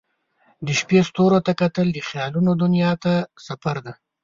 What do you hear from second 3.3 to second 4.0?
سفر دی.